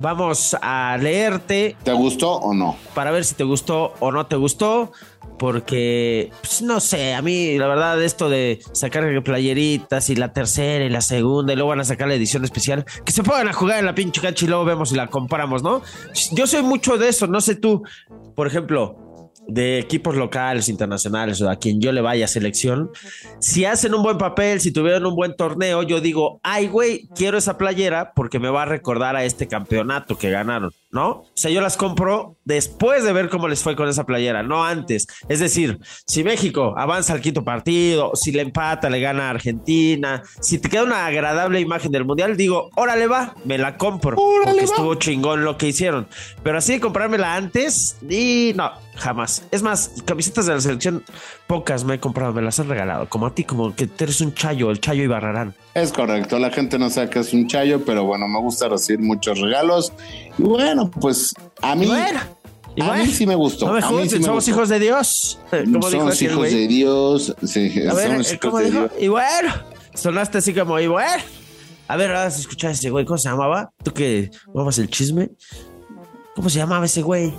Vamos 0.00 0.56
a 0.62 0.96
leerte 0.98 1.76
¿Te 1.82 1.92
gustó 1.92 2.32
o 2.32 2.54
no? 2.54 2.76
para 2.94 3.10
ver 3.10 3.24
si 3.24 3.34
te 3.34 3.44
gustó 3.44 3.92
o 4.00 4.10
no 4.10 4.26
te 4.26 4.36
gustó. 4.36 4.92
Porque, 5.38 6.30
pues, 6.42 6.60
no 6.60 6.80
sé, 6.80 7.14
a 7.14 7.22
mí 7.22 7.56
la 7.56 7.66
verdad 7.66 8.02
esto 8.02 8.28
de 8.28 8.60
sacar 8.72 9.04
playeritas 9.22 10.10
y 10.10 10.16
la 10.16 10.34
tercera 10.34 10.84
y 10.84 10.90
la 10.90 11.00
segunda 11.00 11.54
y 11.54 11.56
luego 11.56 11.70
van 11.70 11.80
a 11.80 11.84
sacar 11.84 12.08
la 12.08 12.14
edición 12.14 12.44
especial, 12.44 12.84
que 13.06 13.12
se 13.12 13.22
pongan 13.22 13.48
a 13.48 13.54
jugar 13.54 13.78
en 13.78 13.86
la 13.86 13.94
pinche 13.94 14.20
cancha 14.20 14.44
y 14.44 14.48
luego 14.48 14.66
vemos 14.66 14.92
y 14.92 14.96
la 14.96 15.06
comparamos, 15.06 15.62
¿no? 15.62 15.80
Yo 16.32 16.46
soy 16.46 16.62
mucho 16.62 16.98
de 16.98 17.08
eso, 17.08 17.26
no 17.26 17.40
sé 17.40 17.54
tú, 17.54 17.82
por 18.34 18.46
ejemplo, 18.46 19.09
de 19.52 19.78
equipos 19.78 20.16
locales, 20.16 20.68
internacionales 20.68 21.40
o 21.40 21.50
a 21.50 21.56
quien 21.56 21.80
yo 21.80 21.92
le 21.92 22.00
vaya 22.00 22.24
a 22.24 22.28
selección, 22.28 22.90
si 23.38 23.64
hacen 23.64 23.94
un 23.94 24.02
buen 24.02 24.18
papel, 24.18 24.60
si 24.60 24.72
tuvieron 24.72 25.06
un 25.06 25.14
buen 25.14 25.36
torneo, 25.36 25.82
yo 25.82 26.00
digo, 26.00 26.40
ay, 26.42 26.68
güey, 26.68 27.08
quiero 27.14 27.38
esa 27.38 27.58
playera 27.58 28.12
porque 28.14 28.38
me 28.38 28.50
va 28.50 28.62
a 28.62 28.66
recordar 28.66 29.16
a 29.16 29.24
este 29.24 29.48
campeonato 29.48 30.18
que 30.18 30.30
ganaron, 30.30 30.72
¿no? 30.90 31.10
O 31.10 31.30
sea, 31.34 31.50
yo 31.50 31.60
las 31.60 31.76
compro 31.76 32.36
después 32.44 33.04
de 33.04 33.12
ver 33.12 33.28
cómo 33.28 33.48
les 33.48 33.62
fue 33.62 33.76
con 33.76 33.88
esa 33.88 34.04
playera, 34.04 34.42
no 34.42 34.64
antes. 34.64 35.06
Es 35.28 35.38
decir, 35.38 35.78
si 36.06 36.24
México 36.24 36.74
avanza 36.76 37.12
al 37.12 37.20
quinto 37.20 37.44
partido, 37.44 38.12
si 38.14 38.32
le 38.32 38.42
empata, 38.42 38.90
le 38.90 39.00
gana 39.00 39.28
a 39.28 39.30
Argentina, 39.30 40.22
si 40.40 40.58
te 40.58 40.68
queda 40.68 40.82
una 40.82 41.06
agradable 41.06 41.60
imagen 41.60 41.92
del 41.92 42.04
mundial, 42.04 42.36
digo, 42.36 42.70
órale 42.76 43.06
va, 43.06 43.34
me 43.44 43.58
la 43.58 43.76
compro. 43.76 44.16
porque 44.16 44.64
estuvo 44.64 44.94
chingón 44.96 45.44
lo 45.44 45.56
que 45.56 45.68
hicieron. 45.68 46.08
Pero 46.42 46.58
así 46.58 46.72
de 46.72 46.80
comprármela 46.80 47.36
antes, 47.36 47.96
y 48.08 48.52
no, 48.56 48.72
jamás. 48.96 49.46
Es 49.50 49.62
más, 49.62 49.92
camisetas 50.04 50.46
de 50.46 50.54
la 50.54 50.60
selección, 50.60 51.04
pocas 51.46 51.84
me 51.84 51.94
he 51.94 52.00
comprado, 52.00 52.32
me 52.32 52.42
las 52.42 52.58
han 52.60 52.68
regalado. 52.68 53.08
Como 53.08 53.26
a 53.26 53.34
ti, 53.34 53.44
como 53.44 53.74
que 53.74 53.88
eres 53.98 54.20
un 54.20 54.34
chayo, 54.34 54.70
el 54.70 54.80
chayo 54.80 55.04
Ibarrarán. 55.04 55.54
Es 55.74 55.92
correcto. 55.92 56.38
La 56.38 56.50
gente 56.50 56.78
no 56.78 56.90
sabe 56.90 57.10
que 57.10 57.20
es 57.20 57.32
un 57.32 57.46
chayo, 57.46 57.84
pero 57.84 58.04
bueno, 58.04 58.26
me 58.26 58.40
gusta 58.40 58.68
recibir 58.68 59.00
muchos 59.00 59.38
regalos. 59.40 59.92
Y 60.38 60.42
bueno, 60.42 60.90
pues 60.90 61.32
a 61.62 61.74
mí. 61.76 61.86
Bueno, 61.86 62.18
a 62.20 62.86
bueno, 62.86 63.04
mí 63.04 63.06
sí 63.10 63.26
me 63.26 63.34
gustó. 63.36 63.66
No 63.66 63.74
me 63.74 63.82
sí 63.82 64.18
me 64.18 64.24
somos 64.24 64.34
gustó. 64.46 64.50
hijos 64.50 64.68
de 64.68 64.78
Dios. 64.80 65.38
Dijo 65.52 65.90
Somos 65.90 66.16
aquel 66.16 66.30
hijos 66.30 66.50
de 66.50 66.66
Dios. 66.66 67.36
Sí, 67.44 67.72
A 67.88 67.94
ver, 67.94 68.08
somos 68.10 68.32
hijos 68.32 68.38
¿cómo 68.40 68.58
de 68.58 68.64
dijo? 68.64 68.78
Dios. 68.80 68.92
Y 68.98 69.08
bueno, 69.08 69.52
sonaste 69.94 70.38
así 70.38 70.54
como, 70.54 70.78
y 70.80 70.86
bueno. 70.88 71.22
A 71.86 71.96
ver, 71.96 72.10
vas 72.12 72.36
a 72.36 72.40
escuchar 72.40 72.70
a 72.70 72.72
ese 72.74 72.90
güey, 72.90 73.04
¿cómo 73.04 73.18
se 73.18 73.28
llamaba? 73.28 73.72
Tú 73.82 73.92
que 73.92 74.30
vamos 74.54 74.78
el 74.78 74.88
chisme. 74.88 75.30
¿Cómo 76.36 76.48
se 76.48 76.58
llamaba 76.58 76.84
ese 76.86 77.02
güey? 77.02 77.32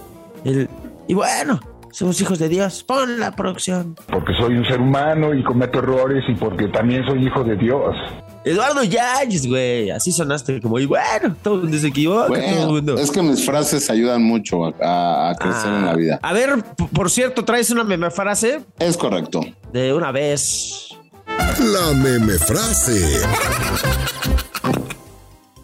El, 0.43 0.69
y 1.07 1.13
bueno, 1.13 1.59
somos 1.91 2.19
hijos 2.21 2.39
de 2.39 2.49
Dios. 2.49 2.83
Pon 2.83 3.19
la 3.19 3.31
producción. 3.35 3.95
Porque 4.07 4.33
soy 4.39 4.55
un 4.55 4.65
ser 4.65 4.79
humano 4.81 5.33
y 5.33 5.43
cometo 5.43 5.79
errores 5.79 6.23
y 6.27 6.33
porque 6.35 6.67
también 6.67 7.05
soy 7.05 7.25
hijo 7.25 7.43
de 7.43 7.55
Dios. 7.57 7.95
Eduardo 8.43 8.83
Yáñez, 8.83 9.45
güey. 9.47 9.91
Así 9.91 10.11
sonaste 10.11 10.59
como, 10.61 10.79
y 10.79 10.85
bueno, 10.87 11.35
todo 11.43 11.55
el 11.55 11.61
mundo 11.63 11.77
se 11.77 11.87
equivoca, 11.87 12.27
todo 12.27 12.35
el 12.37 12.67
mundo. 12.67 12.97
es 12.97 13.11
que 13.11 13.21
mis 13.21 13.45
frases 13.45 13.89
ayudan 13.89 14.23
mucho 14.23 14.65
a, 14.65 14.73
a- 14.81 15.29
a 15.31 15.35
crecer 15.35 15.71
en 15.71 15.85
la 15.85 15.93
vida. 15.95 16.19
A 16.23 16.33
ver, 16.33 16.63
por 16.93 17.11
cierto, 17.11 17.45
traes 17.45 17.69
una 17.69 17.83
meme 17.83 18.09
frase 18.09 18.61
Es 18.79 18.97
correcto. 18.97 19.41
de 19.71 19.93
una 19.93 20.11
vez. 20.11 20.87
La 21.27 21.93
meme 21.93 22.33
frase. 22.39 23.19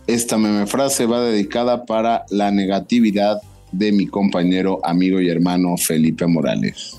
Esta 0.05 0.37
meme 0.37 0.65
frase 0.67 1.05
va 1.05 1.19
dedicada 1.21 1.85
para 1.85 2.25
la 2.29 2.51
negatividad 2.51 3.41
de 3.77 3.91
mi 3.91 4.07
compañero, 4.07 4.79
amigo 4.83 5.21
y 5.21 5.29
hermano 5.29 5.77
Felipe 5.77 6.25
Morales. 6.25 6.97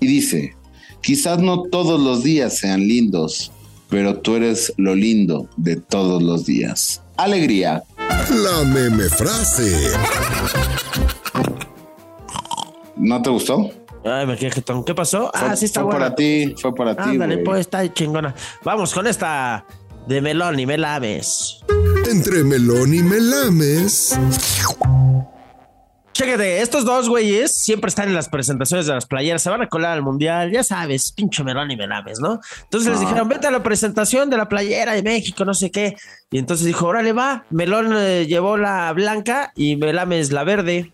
Y 0.00 0.06
dice, 0.06 0.56
quizás 1.02 1.38
no 1.38 1.62
todos 1.64 2.00
los 2.00 2.22
días 2.22 2.56
sean 2.56 2.80
lindos, 2.88 3.52
pero 3.90 4.18
tú 4.18 4.36
eres 4.36 4.72
lo 4.78 4.94
lindo 4.94 5.48
de 5.56 5.76
todos 5.76 6.22
los 6.22 6.46
días. 6.46 7.02
Alegría. 7.16 7.82
La 7.98 8.64
meme 8.64 9.04
frase. 9.04 9.90
¿No 12.96 13.20
te 13.20 13.30
gustó? 13.30 13.70
Ay, 14.04 14.26
me 14.26 14.36
quedé 14.36 14.50
jetón. 14.50 14.84
¿Qué 14.84 14.94
pasó? 14.94 15.30
Fue, 15.34 15.48
ah, 15.48 15.56
sí 15.56 15.66
está 15.66 15.80
fue 15.80 15.92
buena. 15.92 16.06
para 16.06 16.16
ti, 16.16 16.54
fue 16.60 16.74
para 16.74 16.94
ti. 16.96 17.02
Ándale, 17.10 17.38
pues 17.38 17.60
está 17.60 17.92
chingona. 17.92 18.34
Vamos 18.62 18.94
con 18.94 19.06
esta 19.06 19.66
de 20.06 20.20
melón 20.20 20.58
y 20.58 20.66
melames. 20.66 21.60
Entre 22.10 22.44
melón 22.44 22.94
y 22.94 23.02
melames. 23.02 24.18
Chéquete, 26.14 26.62
estos 26.62 26.84
dos 26.84 27.08
güeyes 27.08 27.52
siempre 27.52 27.88
están 27.88 28.08
en 28.08 28.14
las 28.14 28.28
presentaciones 28.28 28.86
de 28.86 28.94
las 28.94 29.04
playeras, 29.04 29.42
se 29.42 29.50
van 29.50 29.62
a 29.62 29.68
colar 29.68 29.92
al 29.94 30.02
mundial, 30.02 30.52
ya 30.52 30.62
sabes, 30.62 31.10
pinche 31.10 31.42
melón 31.42 31.72
y 31.72 31.76
melames, 31.76 32.20
¿no? 32.20 32.38
Entonces 32.62 32.88
les 32.92 32.98
Ah. 32.98 33.00
dijeron, 33.00 33.28
vete 33.28 33.48
a 33.48 33.50
la 33.50 33.64
presentación 33.64 34.30
de 34.30 34.36
la 34.36 34.48
playera 34.48 34.92
de 34.92 35.02
México, 35.02 35.44
no 35.44 35.54
sé 35.54 35.72
qué. 35.72 35.96
Y 36.30 36.38
entonces 36.38 36.66
dijo, 36.66 36.86
órale 36.86 37.12
va, 37.12 37.44
melón 37.50 37.92
eh, 37.96 38.26
llevó 38.28 38.56
la 38.56 38.92
blanca 38.92 39.52
y 39.56 39.74
melames 39.74 40.30
la 40.30 40.44
verde. 40.44 40.92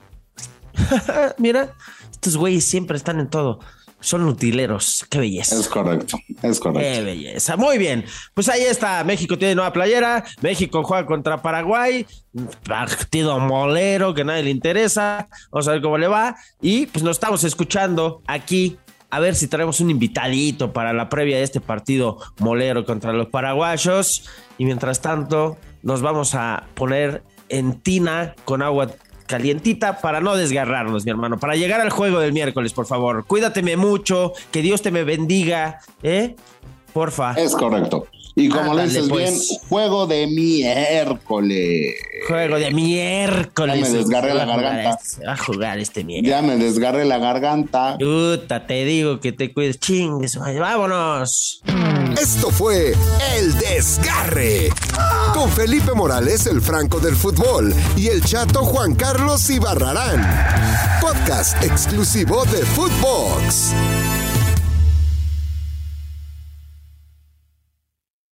Mira, 1.38 1.74
estos 2.10 2.38
güeyes 2.38 2.64
siempre 2.64 2.96
están 2.96 3.20
en 3.20 3.28
todo. 3.28 3.60
Son 4.00 4.24
utileros, 4.24 5.04
qué 5.10 5.18
belleza. 5.18 5.56
Es 5.60 5.68
correcto, 5.68 6.16
es 6.42 6.58
Qué 6.58 6.62
correcto. 6.62 7.04
belleza. 7.04 7.56
Muy 7.56 7.76
bien. 7.76 8.04
Pues 8.32 8.48
ahí 8.48 8.62
está. 8.62 9.04
México 9.04 9.36
tiene 9.36 9.54
nueva 9.54 9.72
playera. 9.72 10.24
México 10.40 10.82
juega 10.82 11.04
contra 11.04 11.42
Paraguay. 11.42 12.06
Partido 12.64 13.38
molero 13.38 14.14
que 14.14 14.24
nadie 14.24 14.44
le 14.44 14.50
interesa. 14.50 15.28
Vamos 15.52 15.68
a 15.68 15.72
ver 15.72 15.82
cómo 15.82 15.98
le 15.98 16.08
va. 16.08 16.34
Y 16.62 16.86
pues 16.86 17.02
nos 17.04 17.16
estamos 17.16 17.44
escuchando 17.44 18.22
aquí. 18.26 18.78
A 19.10 19.18
ver 19.20 19.34
si 19.34 19.48
traemos 19.48 19.80
un 19.80 19.90
invitadito 19.90 20.72
para 20.72 20.92
la 20.92 21.08
previa 21.08 21.36
de 21.36 21.42
este 21.42 21.60
partido 21.60 22.18
molero 22.38 22.84
contra 22.84 23.12
los 23.12 23.26
paraguayos. 23.26 24.24
Y 24.56 24.64
mientras 24.64 25.00
tanto, 25.00 25.58
nos 25.82 26.00
vamos 26.00 26.34
a 26.34 26.68
poner 26.74 27.22
en 27.48 27.80
tina 27.80 28.34
con 28.44 28.62
agua 28.62 28.88
calientita 29.30 30.00
para 30.00 30.20
no 30.20 30.34
desgarrarnos, 30.34 31.04
mi 31.04 31.12
hermano. 31.12 31.38
Para 31.38 31.54
llegar 31.54 31.80
al 31.80 31.90
juego 31.90 32.18
del 32.18 32.32
miércoles, 32.32 32.72
por 32.72 32.86
favor. 32.86 33.24
Cuídateme 33.24 33.76
mucho. 33.76 34.32
Que 34.50 34.60
Dios 34.60 34.82
te 34.82 34.90
me 34.90 35.04
bendiga. 35.04 35.78
¿Eh? 36.02 36.34
Porfa. 36.92 37.34
Es 37.34 37.54
correcto. 37.54 38.08
Y 38.40 38.48
como 38.48 38.64
lo 38.74 38.80
Ándale, 38.80 38.88
dices 38.88 39.08
pues. 39.08 39.48
bien, 39.48 39.60
juego 39.68 40.06
de 40.06 40.26
miércoles. 40.26 41.94
Juego 42.26 42.58
de 42.58 42.70
miércoles. 42.70 43.80
Ya 43.80 43.88
me 43.90 43.98
desgarré 43.98 44.34
la 44.34 44.44
garganta. 44.46 44.98
este- 45.02 45.26
Va 45.26 45.32
a 45.32 45.36
jugar 45.36 45.78
este 45.78 46.04
miércoles. 46.04 46.30
Ya 46.30 46.42
me 46.42 46.56
desgarré 46.56 47.04
la 47.04 47.18
garganta. 47.18 47.96
Puta, 47.98 48.66
te 48.66 48.84
digo 48.84 49.20
que 49.20 49.32
te 49.32 49.52
cuides. 49.52 49.78
Chingues, 49.78 50.36
vaya, 50.36 50.60
vámonos. 50.60 51.62
Esto 52.20 52.50
fue 52.50 52.94
El 53.36 53.54
Desgarre. 53.58 54.70
Con 55.34 55.50
Felipe 55.50 55.92
Morales, 55.92 56.46
el 56.46 56.60
Franco 56.60 56.98
del 56.98 57.14
Fútbol, 57.16 57.72
y 57.96 58.08
el 58.08 58.22
chato 58.24 58.64
Juan 58.64 58.94
Carlos 58.94 59.48
Ibarrarán. 59.50 60.26
Podcast 61.00 61.62
exclusivo 61.62 62.44
de 62.46 62.58
Footbox. 62.58 63.72